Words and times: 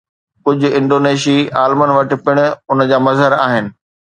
ڪجهه 0.45 0.69
انڊونيشي 0.77 1.35
عالمن 1.59 1.89
وٽ 1.99 2.09
پڻ 2.25 2.35
ان 2.71 2.85
جا 2.93 2.99
مظهر 3.09 3.39
آهن. 3.45 3.65